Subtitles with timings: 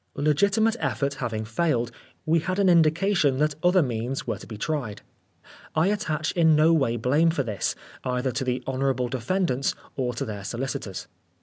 [0.15, 1.91] Legitimate effort having failed,
[2.25, 5.03] we had an indication that other means were to be tried.
[5.75, 10.15] I attach in no way blame for this, either to the honour able defendants or
[10.15, 11.05] to theij solicitors.